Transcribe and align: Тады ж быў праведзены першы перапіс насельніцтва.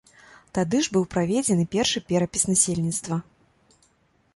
Тады 0.57 0.79
ж 0.87 0.91
быў 0.95 1.05
праведзены 1.13 1.67
першы 1.75 2.03
перапіс 2.13 2.43
насельніцтва. 2.53 3.23